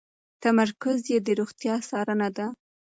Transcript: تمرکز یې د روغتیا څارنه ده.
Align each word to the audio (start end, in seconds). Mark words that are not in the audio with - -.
تمرکز 0.41 0.99
یې 1.11 1.17
د 1.25 1.27
روغتیا 1.39 1.75
څارنه 1.89 2.29
ده. 2.37 2.47